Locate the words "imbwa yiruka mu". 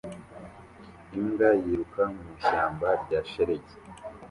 1.17-2.23